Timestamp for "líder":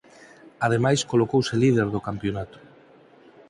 1.63-1.87